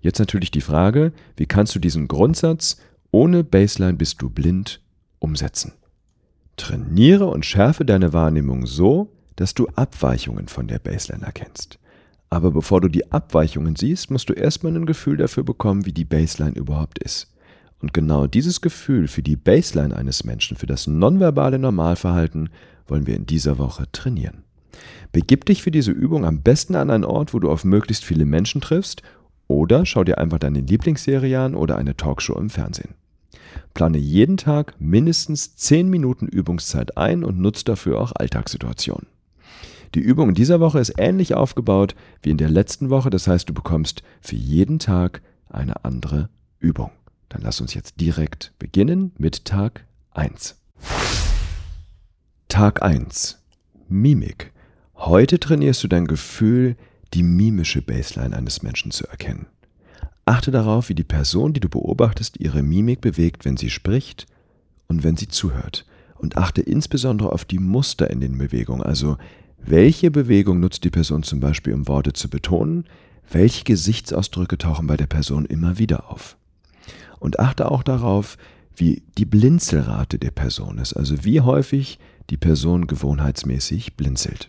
Jetzt 0.00 0.18
natürlich 0.18 0.50
die 0.50 0.60
Frage, 0.60 1.12
wie 1.36 1.46
kannst 1.46 1.74
du 1.74 1.78
diesen 1.78 2.08
Grundsatz, 2.08 2.78
ohne 3.10 3.44
Baseline 3.44 3.94
bist 3.94 4.22
du 4.22 4.30
blind, 4.30 4.80
umsetzen? 5.18 5.72
Trainiere 6.56 7.26
und 7.26 7.44
schärfe 7.44 7.84
deine 7.84 8.12
Wahrnehmung 8.12 8.66
so, 8.66 9.10
dass 9.36 9.54
du 9.54 9.66
Abweichungen 9.74 10.48
von 10.48 10.68
der 10.68 10.78
Baseline 10.78 11.24
erkennst. 11.24 11.78
Aber 12.30 12.50
bevor 12.50 12.80
du 12.80 12.88
die 12.88 13.12
Abweichungen 13.12 13.76
siehst, 13.76 14.10
musst 14.10 14.28
du 14.28 14.32
erstmal 14.32 14.74
ein 14.74 14.86
Gefühl 14.86 15.16
dafür 15.16 15.44
bekommen, 15.44 15.86
wie 15.86 15.92
die 15.92 16.04
Baseline 16.04 16.56
überhaupt 16.56 16.98
ist. 16.98 17.32
Und 17.80 17.92
genau 17.92 18.26
dieses 18.26 18.60
Gefühl 18.60 19.08
für 19.08 19.22
die 19.22 19.36
Baseline 19.36 19.94
eines 19.94 20.24
Menschen, 20.24 20.56
für 20.56 20.66
das 20.66 20.86
nonverbale 20.86 21.58
Normalverhalten, 21.58 22.48
wollen 22.86 23.06
wir 23.06 23.14
in 23.14 23.26
dieser 23.26 23.58
Woche 23.58 23.84
trainieren. 23.92 24.44
Begib 25.12 25.44
dich 25.44 25.62
für 25.62 25.70
diese 25.70 25.92
Übung 25.92 26.24
am 26.24 26.42
besten 26.42 26.74
an 26.74 26.90
einen 26.90 27.04
Ort, 27.04 27.34
wo 27.34 27.38
du 27.38 27.50
auf 27.50 27.64
möglichst 27.64 28.04
viele 28.04 28.24
Menschen 28.24 28.60
triffst, 28.60 29.02
oder 29.46 29.84
schau 29.84 30.04
dir 30.04 30.18
einfach 30.18 30.38
deine 30.38 30.60
Lieblingsserie 30.60 31.38
an 31.38 31.54
oder 31.54 31.76
eine 31.76 31.96
Talkshow 31.96 32.38
im 32.38 32.50
Fernsehen. 32.50 32.94
Plane 33.74 33.98
jeden 33.98 34.36
Tag 34.36 34.74
mindestens 34.80 35.54
10 35.56 35.88
Minuten 35.88 36.26
Übungszeit 36.26 36.96
ein 36.96 37.24
und 37.24 37.38
nutze 37.38 37.64
dafür 37.64 38.00
auch 38.00 38.12
Alltagssituationen. 38.14 39.06
Die 39.94 40.00
Übung 40.00 40.30
in 40.30 40.34
dieser 40.34 40.58
Woche 40.58 40.80
ist 40.80 40.94
ähnlich 40.98 41.34
aufgebaut 41.34 41.94
wie 42.22 42.30
in 42.30 42.36
der 42.36 42.48
letzten 42.48 42.90
Woche, 42.90 43.10
das 43.10 43.28
heißt, 43.28 43.48
du 43.48 43.54
bekommst 43.54 44.02
für 44.20 44.34
jeden 44.34 44.80
Tag 44.80 45.22
eine 45.48 45.84
andere 45.84 46.30
Übung. 46.58 46.90
Dann 47.28 47.42
lass 47.42 47.60
uns 47.60 47.74
jetzt 47.74 48.00
direkt 48.00 48.52
beginnen 48.58 49.12
mit 49.18 49.44
Tag 49.44 49.86
1. 50.10 50.56
Tag 52.48 52.82
1. 52.82 53.38
Mimik. 53.88 54.52
Heute 54.96 55.38
trainierst 55.38 55.84
du 55.84 55.88
dein 55.88 56.08
Gefühl, 56.08 56.76
die 57.12 57.22
mimische 57.22 57.80
Baseline 57.80 58.36
eines 58.36 58.62
Menschen 58.64 58.90
zu 58.90 59.06
erkennen. 59.06 59.46
Achte 60.24 60.50
darauf, 60.50 60.88
wie 60.88 60.94
die 60.96 61.04
Person, 61.04 61.52
die 61.52 61.60
du 61.60 61.68
beobachtest, 61.68 62.40
ihre 62.40 62.64
Mimik 62.64 63.00
bewegt, 63.00 63.44
wenn 63.44 63.56
sie 63.56 63.70
spricht 63.70 64.26
und 64.88 65.04
wenn 65.04 65.16
sie 65.16 65.28
zuhört. 65.28 65.86
Und 66.16 66.36
achte 66.36 66.62
insbesondere 66.62 67.30
auf 67.30 67.44
die 67.44 67.58
Muster 67.58 68.10
in 68.10 68.20
den 68.20 68.38
Bewegungen, 68.38 68.82
also 68.82 69.18
welche 69.66 70.10
Bewegung 70.10 70.60
nutzt 70.60 70.84
die 70.84 70.90
Person 70.90 71.22
zum 71.22 71.40
Beispiel, 71.40 71.72
um 71.72 71.88
Worte 71.88 72.12
zu 72.12 72.28
betonen, 72.28 72.84
welche 73.30 73.64
Gesichtsausdrücke 73.64 74.58
tauchen 74.58 74.86
bei 74.86 74.96
der 74.96 75.06
Person 75.06 75.46
immer 75.46 75.78
wieder 75.78 76.10
auf. 76.10 76.36
Und 77.18 77.38
achte 77.38 77.70
auch 77.70 77.82
darauf, 77.82 78.36
wie 78.76 79.02
die 79.16 79.24
Blinzelrate 79.24 80.18
der 80.18 80.32
Person 80.32 80.78
ist, 80.78 80.92
also 80.92 81.24
wie 81.24 81.40
häufig 81.40 81.98
die 82.30 82.36
Person 82.36 82.86
gewohnheitsmäßig 82.86 83.96
blinzelt. 83.96 84.48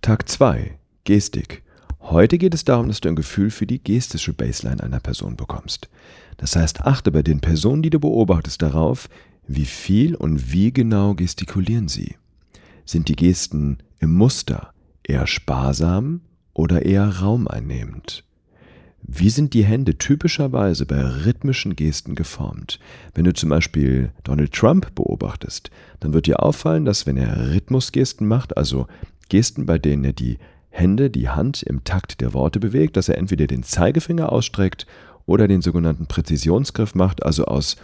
Tag 0.00 0.28
2. 0.28 0.76
Gestik. 1.04 1.62
Heute 2.00 2.38
geht 2.38 2.54
es 2.54 2.64
darum, 2.64 2.88
dass 2.88 3.00
du 3.00 3.08
ein 3.08 3.16
Gefühl 3.16 3.50
für 3.50 3.66
die 3.66 3.82
gestische 3.82 4.32
Baseline 4.32 4.82
einer 4.82 4.98
Person 4.98 5.36
bekommst. 5.36 5.88
Das 6.36 6.56
heißt, 6.56 6.80
achte 6.80 7.12
bei 7.12 7.22
den 7.22 7.40
Personen, 7.40 7.82
die 7.82 7.90
du 7.90 8.00
beobachtest, 8.00 8.60
darauf, 8.60 9.08
wie 9.46 9.64
viel 9.64 10.16
und 10.16 10.52
wie 10.52 10.72
genau 10.72 11.14
gestikulieren 11.14 11.88
sie. 11.88 12.16
Sind 12.84 13.08
die 13.08 13.16
Gesten 13.16 13.78
im 14.00 14.14
Muster 14.14 14.72
eher 15.04 15.26
sparsam 15.26 16.20
oder 16.52 16.84
eher 16.84 17.20
raumeinnehmend? 17.20 18.24
Wie 19.04 19.30
sind 19.30 19.52
die 19.54 19.64
Hände 19.64 19.98
typischerweise 19.98 20.86
bei 20.86 21.00
rhythmischen 21.02 21.74
Gesten 21.74 22.14
geformt? 22.14 22.78
Wenn 23.14 23.24
du 23.24 23.34
zum 23.34 23.48
Beispiel 23.48 24.12
Donald 24.22 24.52
Trump 24.52 24.94
beobachtest, 24.94 25.70
dann 26.00 26.12
wird 26.12 26.26
dir 26.26 26.42
auffallen, 26.42 26.84
dass 26.84 27.06
wenn 27.06 27.16
er 27.16 27.52
Rhythmusgesten 27.52 28.26
macht, 28.26 28.56
also 28.56 28.86
Gesten, 29.28 29.66
bei 29.66 29.78
denen 29.78 30.04
er 30.04 30.12
die 30.12 30.38
Hände, 30.70 31.10
die 31.10 31.28
Hand 31.28 31.62
im 31.62 31.84
Takt 31.84 32.20
der 32.20 32.32
Worte 32.32 32.60
bewegt, 32.60 32.96
dass 32.96 33.08
er 33.08 33.18
entweder 33.18 33.46
den 33.46 33.62
Zeigefinger 33.62 34.30
ausstreckt 34.30 34.86
oder 35.26 35.48
den 35.48 35.62
sogenannten 35.62 36.06
Präzisionsgriff 36.06 36.94
macht, 36.94 37.24
also 37.24 37.44
aus 37.44 37.76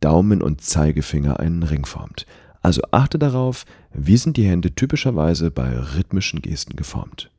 Daumen 0.00 0.42
und 0.42 0.60
Zeigefinger 0.60 1.40
einen 1.40 1.62
Ring 1.62 1.86
formt. 1.86 2.26
Also 2.68 2.82
achte 2.90 3.18
darauf, 3.18 3.64
wie 3.94 4.18
sind 4.18 4.36
die 4.36 4.46
Hände 4.46 4.74
typischerweise 4.74 5.50
bei 5.50 5.74
rhythmischen 5.74 6.42
Gesten 6.42 6.76
geformt. 6.76 7.30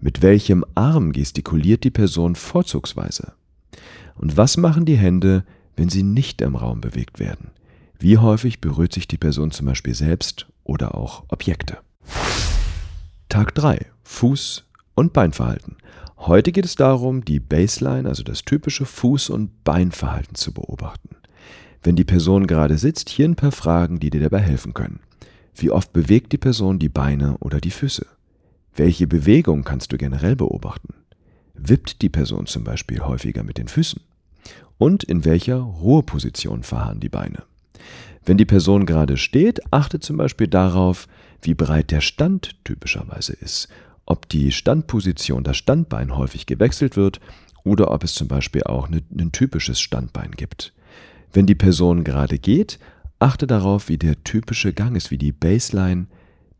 Mit 0.00 0.22
welchem 0.22 0.64
Arm 0.74 1.12
gestikuliert 1.12 1.84
die 1.84 1.90
Person 1.90 2.34
vorzugsweise? 2.34 3.34
Und 4.14 4.38
was 4.38 4.56
machen 4.56 4.86
die 4.86 4.96
Hände, 4.96 5.44
wenn 5.76 5.90
sie 5.90 6.02
nicht 6.02 6.40
im 6.40 6.56
Raum 6.56 6.80
bewegt 6.80 7.20
werden? 7.20 7.50
Wie 7.98 8.16
häufig 8.16 8.62
berührt 8.62 8.94
sich 8.94 9.06
die 9.06 9.18
Person 9.18 9.50
zum 9.50 9.66
Beispiel 9.66 9.94
selbst 9.94 10.46
oder 10.62 10.94
auch 10.94 11.24
Objekte? 11.28 11.76
Tag 13.28 13.54
3. 13.56 13.84
Fuß- 14.06 14.62
und 14.94 15.12
Beinverhalten. 15.12 15.76
Heute 16.16 16.52
geht 16.52 16.64
es 16.64 16.74
darum, 16.74 17.22
die 17.22 17.38
Baseline, 17.38 18.08
also 18.08 18.22
das 18.22 18.46
typische 18.46 18.84
Fuß- 18.84 19.30
und 19.30 19.62
Beinverhalten 19.62 20.36
zu 20.36 20.54
beobachten. 20.54 21.16
Wenn 21.84 21.96
die 21.96 22.04
Person 22.04 22.46
gerade 22.46 22.78
sitzt, 22.78 23.10
hier 23.10 23.28
ein 23.28 23.36
paar 23.36 23.52
Fragen, 23.52 24.00
die 24.00 24.08
dir 24.08 24.22
dabei 24.22 24.40
helfen 24.40 24.72
können. 24.72 25.00
Wie 25.54 25.70
oft 25.70 25.92
bewegt 25.92 26.32
die 26.32 26.38
Person 26.38 26.78
die 26.78 26.88
Beine 26.88 27.36
oder 27.38 27.60
die 27.60 27.70
Füße? 27.70 28.06
Welche 28.74 29.06
Bewegung 29.06 29.64
kannst 29.64 29.92
du 29.92 29.98
generell 29.98 30.34
beobachten? 30.34 30.94
Wippt 31.52 32.00
die 32.00 32.08
Person 32.08 32.46
zum 32.46 32.64
Beispiel 32.64 33.00
häufiger 33.00 33.42
mit 33.42 33.58
den 33.58 33.68
Füßen? 33.68 34.00
Und 34.78 35.04
in 35.04 35.26
welcher 35.26 35.58
Ruheposition 35.58 36.62
verharren 36.62 37.00
die 37.00 37.10
Beine? 37.10 37.44
Wenn 38.24 38.38
die 38.38 38.46
Person 38.46 38.86
gerade 38.86 39.18
steht, 39.18 39.60
achte 39.72 40.00
zum 40.00 40.16
Beispiel 40.16 40.48
darauf, 40.48 41.06
wie 41.42 41.54
breit 41.54 41.90
der 41.90 42.00
Stand 42.00 42.64
typischerweise 42.64 43.34
ist, 43.34 43.68
ob 44.06 44.28
die 44.30 44.52
Standposition, 44.52 45.44
das 45.44 45.58
Standbein 45.58 46.16
häufig 46.16 46.46
gewechselt 46.46 46.96
wird 46.96 47.20
oder 47.62 47.90
ob 47.90 48.02
es 48.04 48.14
zum 48.14 48.26
Beispiel 48.26 48.64
auch 48.64 48.88
ein 48.88 49.32
typisches 49.32 49.80
Standbein 49.80 50.30
gibt. 50.32 50.73
Wenn 51.34 51.46
die 51.46 51.56
Person 51.56 52.04
gerade 52.04 52.38
geht, 52.38 52.78
achte 53.18 53.48
darauf, 53.48 53.88
wie 53.88 53.98
der 53.98 54.22
typische 54.22 54.72
Gang 54.72 54.96
ist, 54.96 55.10
wie 55.10 55.18
die 55.18 55.32
Baseline 55.32 56.06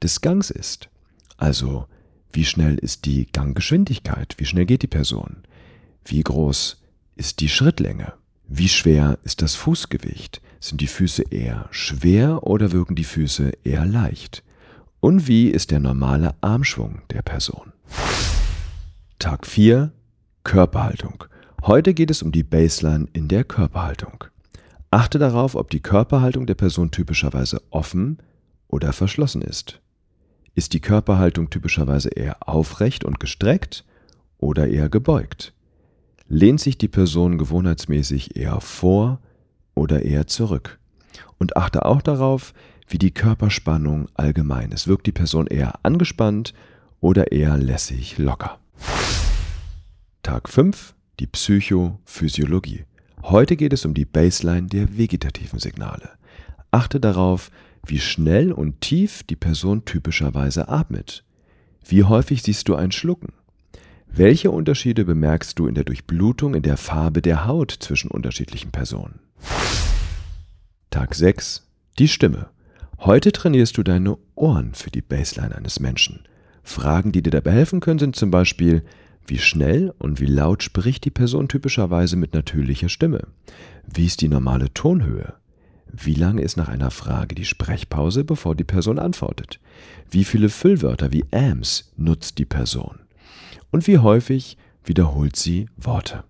des 0.03 0.21
Gangs 0.21 0.51
ist. 0.51 0.89
Also, 1.37 1.87
wie 2.33 2.45
schnell 2.45 2.77
ist 2.79 3.05
die 3.05 3.27
Ganggeschwindigkeit, 3.31 4.35
wie 4.39 4.45
schnell 4.45 4.67
geht 4.67 4.83
die 4.83 4.89
Person, 4.89 5.45
wie 6.05 6.21
groß 6.21 6.83
ist 7.15 7.39
die 7.39 7.49
Schrittlänge, 7.49 8.15
wie 8.49 8.69
schwer 8.69 9.17
ist 9.23 9.43
das 9.43 9.55
Fußgewicht, 9.55 10.43
sind 10.59 10.81
die 10.81 10.89
Füße 10.89 11.23
eher 11.31 11.69
schwer 11.71 12.43
oder 12.43 12.73
wirken 12.73 12.97
die 12.97 13.05
Füße 13.05 13.53
eher 13.63 13.87
leicht? 13.87 14.43
Und 14.99 15.29
wie 15.29 15.51
ist 15.51 15.71
der 15.71 15.79
normale 15.79 16.35
Armschwung 16.41 17.03
der 17.11 17.23
Person? 17.23 17.73
Tag 19.21 19.47
4 19.47 19.93
Körperhaltung. 20.43 21.25
Heute 21.63 21.95
geht 21.95 22.11
es 22.11 22.23
um 22.23 22.33
die 22.33 22.43
Baseline 22.43 23.07
in 23.13 23.29
der 23.29 23.45
Körperhaltung. 23.45 24.25
Achte 24.95 25.19
darauf, 25.19 25.57
ob 25.57 25.71
die 25.71 25.81
Körperhaltung 25.81 26.47
der 26.47 26.55
Person 26.55 26.93
typischerweise 26.93 27.61
offen 27.71 28.19
oder 28.69 28.93
verschlossen 28.93 29.43
ist. 29.43 29.81
Ist 30.55 30.73
die 30.73 30.79
Körperhaltung 30.79 31.51
typischerweise 31.51 32.11
eher 32.11 32.49
aufrecht 32.49 33.05
und 33.05 33.19
gestreckt 33.19 33.85
oder 34.39 34.69
eher 34.69 34.89
gebeugt? 34.89 35.53
Lehnt 36.29 36.61
sich 36.61 36.79
die 36.79 36.87
Person 36.87 37.39
gewohnheitsmäßig 37.39 38.37
eher 38.37 38.61
vor 38.61 39.19
oder 39.75 40.03
eher 40.03 40.29
zurück? 40.29 40.79
Und 41.39 41.57
achte 41.57 41.87
auch 41.87 42.01
darauf, 42.01 42.55
wie 42.87 42.99
die 42.99 43.11
Körperspannung 43.11 44.09
allgemein 44.15 44.71
ist. 44.71 44.87
Wirkt 44.87 45.09
die 45.09 45.13
Person 45.13 45.49
eher 45.49 45.81
angespannt 45.83 46.55
oder 47.01 47.33
eher 47.33 47.57
lässig 47.57 48.17
locker? 48.19 48.61
Tag 50.23 50.49
5. 50.49 50.95
Die 51.19 51.27
Psychophysiologie. 51.27 52.85
Heute 53.27 53.57
geht 53.57 53.73
es 53.73 53.87
um 53.87 53.95
die 53.95 54.05
Baseline 54.05 54.67
der 54.67 54.99
vegetativen 54.99 55.59
Signale. 55.59 56.11
Achte 56.71 57.01
darauf, 57.01 57.51
wie 57.87 57.99
schnell 57.99 58.53
und 58.53 58.83
tief 58.83 59.23
die 59.23 59.35
Person 59.35 59.87
typischerweise 59.87 60.69
atmet. 60.69 61.25
Wie 61.87 62.05
häufig 62.05 62.43
siehst 62.43 62.69
du 62.69 62.75
ein 62.75 62.93
Schlucken? 62.93 63.33
Welche 64.07 64.51
Unterschiede 64.51 65.07
bemerkst 65.07 65.59
du 65.59 65.67
in 65.67 65.75
der 65.75 65.85
Durchblutung, 65.85 66.55
in 66.55 66.63
der 66.63 66.77
Farbe 66.77 67.23
der 67.23 67.47
Haut 67.47 67.71
zwischen 67.71 68.11
unterschiedlichen 68.11 68.73
Personen? 68.73 69.21
Tag 70.91 71.15
6. 71.15 71.67
Die 71.99 72.09
Stimme. 72.09 72.51
Heute 72.99 73.33
trainierst 73.33 73.79
du 73.79 73.83
deine 73.83 74.19
Ohren 74.35 74.75
für 74.75 74.91
die 74.91 75.03
Baseline 75.03 75.57
eines 75.57 75.81
Menschen. 75.81 76.25
Fragen, 76.63 77.11
die 77.11 77.23
dir 77.23 77.31
dabei 77.31 77.53
helfen 77.53 77.81
können, 77.81 77.99
sind 77.99 78.17
zum 78.17 78.31
Beispiel, 78.31 78.85
wie 79.27 79.39
schnell 79.39 79.95
und 79.99 80.21
wie 80.21 80.27
laut 80.27 80.63
spricht 80.63 81.05
die 81.05 81.11
Person 81.11 81.49
typischerweise 81.49 82.17
mit 82.17 82.35
natürlicher 82.35 82.89
Stimme? 82.89 83.29
Wie 83.87 84.07
ist 84.07 84.21
die 84.21 84.29
normale 84.29 84.73
Tonhöhe? 84.73 85.35
Wie 85.91 86.15
lange 86.15 86.43
ist 86.43 86.57
nach 86.57 86.69
einer 86.69 86.91
Frage 86.91 87.35
die 87.35 87.45
Sprechpause, 87.45 88.25
bevor 88.25 88.55
die 88.55 88.65
Person 88.65 88.99
antwortet? 88.99 89.61
Wie 90.11 90.25
viele 90.25 90.49
Füllwörter 90.49 91.13
wie 91.13 91.25
ams 91.31 91.93
nutzt 91.97 92.39
die 92.39 92.45
Person? 92.45 92.99
Und 93.71 93.87
wie 93.87 93.99
häufig 93.99 94.57
wiederholt 94.85 95.37
sie 95.37 95.69
Worte? 95.77 96.25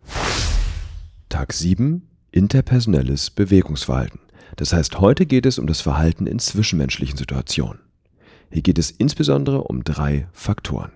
Tag 1.29 1.53
7 1.53 2.03
Interpersonelles 2.31 3.31
Bewegungsverhalten. 3.31 4.21
Das 4.57 4.73
heißt, 4.73 5.01
heute 5.01 5.25
geht 5.25 5.47
es 5.47 5.59
um 5.59 5.67
das 5.67 5.81
Verhalten 5.81 6.27
in 6.27 6.39
zwischenmenschlichen 6.39 7.17
Situationen. 7.17 7.81
Hier 8.51 8.63
geht 8.63 8.79
es 8.79 8.91
insbesondere 8.91 9.63
um 9.65 9.85
drei 9.85 10.29
Faktoren. 10.33 10.93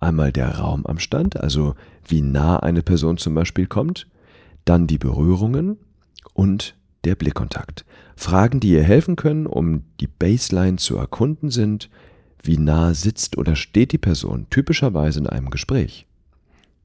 Einmal 0.00 0.32
der 0.32 0.56
Raum 0.56 0.86
am 0.86 0.98
Stand, 0.98 1.38
also 1.38 1.74
wie 2.06 2.22
nah 2.22 2.58
eine 2.58 2.82
Person 2.82 3.18
zum 3.18 3.34
Beispiel 3.34 3.66
kommt, 3.66 4.06
dann 4.64 4.86
die 4.86 4.98
Berührungen 4.98 5.76
und 6.32 6.74
der 7.04 7.14
Blickkontakt. 7.14 7.84
Fragen, 8.16 8.60
die 8.60 8.70
ihr 8.70 8.82
helfen 8.82 9.16
können, 9.16 9.46
um 9.46 9.84
die 10.00 10.06
Baseline 10.06 10.76
zu 10.76 10.96
erkunden, 10.96 11.50
sind, 11.50 11.90
wie 12.42 12.58
nah 12.58 12.94
sitzt 12.94 13.36
oder 13.36 13.56
steht 13.56 13.92
die 13.92 13.98
Person 13.98 14.46
typischerweise 14.50 15.20
in 15.20 15.26
einem 15.26 15.50
Gespräch? 15.50 16.06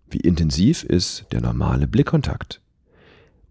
Wie 0.09 0.19
intensiv 0.19 0.83
ist 0.83 1.25
der 1.31 1.41
normale 1.41 1.87
Blickkontakt? 1.87 2.61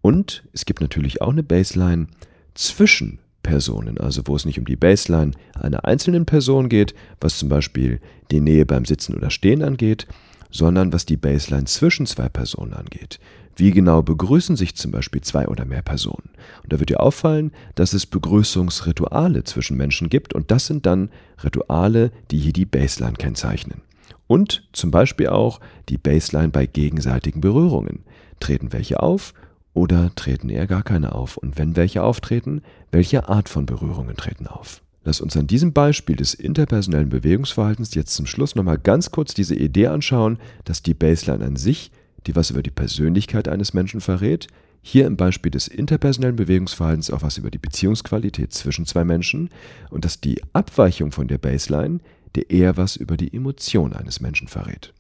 Und 0.03 0.45
es 0.53 0.67
gibt 0.67 0.81
natürlich 0.83 1.23
auch 1.23 1.31
eine 1.31 1.43
Baseline 1.43 2.09
zwischen 2.53 3.19
Personen, 3.45 3.99
also 3.99 4.23
wo 4.25 4.35
es 4.35 4.45
nicht 4.45 4.59
um 4.59 4.65
die 4.65 4.75
Baseline 4.75 5.31
einer 5.55 5.85
einzelnen 5.85 6.27
Person 6.27 6.69
geht, 6.69 6.97
was 7.21 7.39
zum 7.39 7.49
Beispiel 7.49 8.01
die 8.33 8.41
Nähe 8.41 8.67
beim 8.67 8.85
Sitzen 8.85 9.15
oder 9.15 9.31
Stehen 9.31 9.63
angeht, 9.63 10.09
sondern 10.51 10.93
was 10.93 11.07
die 11.07 11.17
Baseline 11.17 11.67
zwischen 11.67 12.07
zwei 12.07 12.29
Personen 12.29 12.73
angeht. 12.73 13.21
Wie 13.57 13.71
genau 13.71 14.03
begrüßen 14.03 14.57
sich 14.57 14.75
zum 14.75 14.91
Beispiel 14.91 15.21
zwei 15.21 15.47
oder 15.47 15.65
mehr 15.65 15.83
Personen? 15.83 16.31
Und 16.65 16.73
da 16.73 16.81
wird 16.81 16.91
dir 16.91 17.01
auffallen, 17.01 17.53
dass 17.77 17.93
es 17.93 18.07
Begrüßungsrituale 18.07 19.45
zwischen 19.45 19.77
Menschen 19.77 20.09
gibt 20.09 20.35
und 20.35 20.51
das 20.51 20.67
sind 20.67 20.87
dann 20.87 21.11
Rituale, 21.45 22.11
die 22.33 22.39
hier 22.39 22.53
die 22.53 22.67
Baseline 22.67 23.15
kennzeichnen. 23.15 23.83
Und 24.27 24.67
zum 24.73 24.91
Beispiel 24.91 25.29
auch 25.29 25.61
die 25.89 25.99
Baseline 25.99 26.49
bei 26.49 26.67
gegenseitigen 26.67 27.41
Berührungen. 27.41 28.01
Treten 28.41 28.73
welche 28.73 29.01
auf 29.01 29.35
oder 29.75 30.15
treten 30.15 30.49
eher 30.49 30.67
gar 30.67 30.83
keine 30.83 31.15
auf? 31.15 31.37
Und 31.37 31.59
wenn 31.59 31.77
welche 31.77 32.03
auftreten, 32.03 32.63
welche 32.91 33.29
Art 33.29 33.49
von 33.49 33.67
Berührungen 33.67 34.17
treten 34.17 34.47
auf? 34.47 34.81
Lass 35.05 35.21
uns 35.21 35.37
an 35.37 35.47
diesem 35.47 35.75
Beispiel 35.75 36.17
des 36.17 36.33
interpersonellen 36.33 37.11
Bewegungsverhaltens 37.11 37.95
jetzt 37.95 38.15
zum 38.15 38.25
Schluss 38.25 38.55
nochmal 38.55 38.79
ganz 38.79 39.11
kurz 39.11 39.35
diese 39.35 39.55
Idee 39.55 39.89
anschauen, 39.89 40.39
dass 40.65 40.83
die 40.83 40.95
Baseline 40.95 41.45
an 41.45 41.57
sich, 41.57 41.91
die 42.27 42.35
was 42.35 42.51
über 42.51 42.63
die 42.63 42.71
Persönlichkeit 42.71 43.49
eines 43.49 43.75
Menschen 43.75 44.01
verrät, 44.01 44.47
hier 44.81 45.07
im 45.07 45.17
Beispiel 45.17 45.51
des 45.51 45.69
interpersonellen 45.69 46.37
Bewegungsverhaltens 46.37 47.11
auch 47.11 47.23
was 47.23 47.39
über 47.39 47.51
die 47.51 47.59
Beziehungsqualität 47.59 48.53
zwischen 48.53 48.87
zwei 48.87 49.05
Menschen 49.05 49.51
und 49.91 50.05
dass 50.05 50.21
die 50.21 50.43
Abweichung 50.53 51.11
von 51.11 51.27
der 51.27 51.39
Baseline 51.39 52.01
dir 52.37 52.51
eher 52.51 52.77
was 52.77 52.97
über 52.97 53.17
die 53.17 53.33
Emotion 53.35 53.93
eines 53.93 54.21
Menschen 54.21 54.49
verrät. 54.49 54.93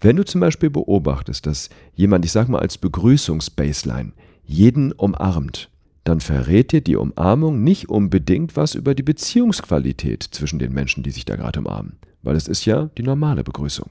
Wenn 0.00 0.16
du 0.16 0.24
zum 0.24 0.40
Beispiel 0.40 0.70
beobachtest, 0.70 1.46
dass 1.46 1.70
jemand, 1.94 2.24
ich 2.24 2.32
sag 2.32 2.48
mal 2.48 2.60
als 2.60 2.78
Begrüßungsbaseline, 2.78 4.12
jeden 4.46 4.92
umarmt, 4.92 5.70
dann 6.04 6.20
verrät 6.20 6.72
dir 6.72 6.82
die 6.82 6.96
Umarmung 6.96 7.64
nicht 7.64 7.88
unbedingt 7.88 8.56
was 8.56 8.74
über 8.74 8.94
die 8.94 9.02
Beziehungsqualität 9.02 10.22
zwischen 10.22 10.58
den 10.58 10.72
Menschen, 10.72 11.02
die 11.02 11.10
sich 11.10 11.24
da 11.24 11.36
gerade 11.36 11.60
umarmen, 11.60 11.96
weil 12.22 12.36
es 12.36 12.46
ist 12.46 12.66
ja 12.66 12.90
die 12.98 13.02
normale 13.02 13.42
Begrüßung. 13.42 13.90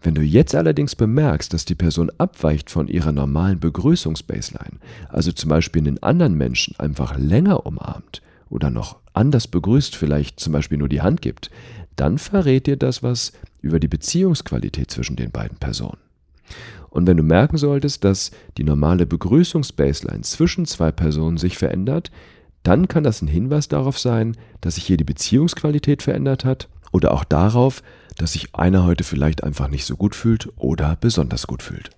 Wenn 0.00 0.14
du 0.14 0.22
jetzt 0.22 0.54
allerdings 0.54 0.96
bemerkst, 0.96 1.52
dass 1.54 1.64
die 1.64 1.74
Person 1.74 2.10
abweicht 2.18 2.70
von 2.70 2.88
ihrer 2.88 3.12
normalen 3.12 3.58
Begrüßungsbaseline, 3.58 4.78
also 5.08 5.32
zum 5.32 5.48
Beispiel 5.48 5.80
einen 5.80 6.02
anderen 6.02 6.34
Menschen 6.34 6.78
einfach 6.78 7.18
länger 7.18 7.64
umarmt 7.64 8.20
oder 8.50 8.70
noch 8.70 8.98
anders 9.14 9.48
begrüßt, 9.48 9.96
vielleicht 9.96 10.40
zum 10.40 10.52
Beispiel 10.52 10.76
nur 10.76 10.90
die 10.90 11.00
Hand 11.00 11.22
gibt, 11.22 11.50
dann 11.96 12.18
verrät 12.18 12.66
dir 12.66 12.76
das 12.76 13.02
was 13.02 13.32
über 13.60 13.80
die 13.80 13.88
Beziehungsqualität 13.88 14.90
zwischen 14.90 15.16
den 15.16 15.30
beiden 15.30 15.58
Personen. 15.58 15.98
Und 16.90 17.06
wenn 17.06 17.16
du 17.16 17.22
merken 17.22 17.56
solltest, 17.56 18.04
dass 18.04 18.30
die 18.56 18.64
normale 18.64 19.06
Begrüßungsbaseline 19.06 20.22
zwischen 20.22 20.64
zwei 20.66 20.92
Personen 20.92 21.38
sich 21.38 21.58
verändert, 21.58 22.10
dann 22.62 22.88
kann 22.88 23.04
das 23.04 23.20
ein 23.20 23.28
Hinweis 23.28 23.68
darauf 23.68 23.98
sein, 23.98 24.36
dass 24.60 24.76
sich 24.76 24.84
hier 24.84 24.96
die 24.96 25.04
Beziehungsqualität 25.04 26.02
verändert 26.02 26.44
hat 26.44 26.68
oder 26.92 27.12
auch 27.12 27.24
darauf, 27.24 27.82
dass 28.16 28.32
sich 28.34 28.54
einer 28.54 28.84
heute 28.84 29.04
vielleicht 29.04 29.42
einfach 29.42 29.68
nicht 29.68 29.84
so 29.84 29.96
gut 29.96 30.14
fühlt 30.14 30.48
oder 30.56 30.96
besonders 31.00 31.46
gut 31.46 31.62
fühlt. 31.62 31.90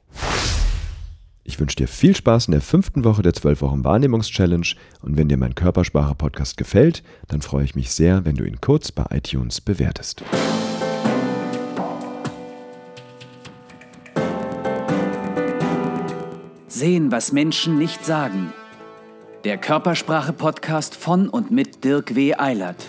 Ich 1.49 1.61
wünsche 1.61 1.76
dir 1.76 1.87
viel 1.87 2.17
Spaß 2.17 2.47
in 2.47 2.53
der 2.53 2.61
fünften 2.61 3.05
Woche 3.05 3.23
der 3.23 3.33
12 3.33 3.62
Wochen 3.62 3.85
Wahrnehmungs-Challenge 3.85 4.67
und 5.00 5.17
wenn 5.17 5.29
dir 5.29 5.37
mein 5.37 5.55
Körpersprache-Podcast 5.55 6.57
gefällt, 6.57 7.05
dann 7.29 7.41
freue 7.41 7.65
ich 7.65 7.76
mich 7.76 7.93
sehr, 7.93 8.25
wenn 8.25 8.35
du 8.35 8.43
ihn 8.43 8.61
kurz 8.61 8.91
bei 8.91 9.07
iTunes 9.11 9.61
bewertest. 9.61 10.25
Sehen, 16.67 17.12
was 17.12 17.31
Menschen 17.31 17.79
nicht 17.79 18.05
sagen. 18.05 18.53
Der 19.45 19.57
Körpersprache-Podcast 19.57 20.97
von 20.97 21.29
und 21.29 21.53
mit 21.53 21.85
Dirk 21.85 22.17
W. 22.17 22.35
Eilert. 22.35 22.85